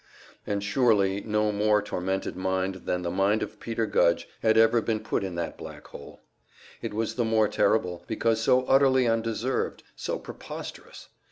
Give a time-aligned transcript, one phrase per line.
[0.47, 5.01] And surely no more tormented mind than the mind of Peter Gudge had ever been
[5.01, 6.21] put in that black hole.
[6.81, 11.09] It was the more terrible, because so utterly undeserved, so preposterous.